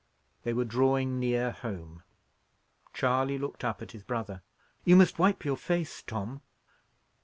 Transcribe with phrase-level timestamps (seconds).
[0.41, 2.01] They were drawing near home.
[2.91, 4.41] Charley looked up at his brother.
[4.83, 6.41] "You must wipe your face, Tom."